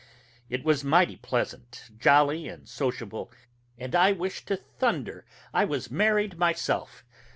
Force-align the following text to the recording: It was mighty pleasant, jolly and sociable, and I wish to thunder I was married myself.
It 0.49 0.63
was 0.63 0.83
mighty 0.83 1.15
pleasant, 1.17 1.91
jolly 1.99 2.47
and 2.47 2.67
sociable, 2.67 3.31
and 3.77 3.93
I 3.93 4.13
wish 4.13 4.43
to 4.45 4.57
thunder 4.57 5.27
I 5.53 5.63
was 5.63 5.91
married 5.91 6.39
myself. 6.39 7.05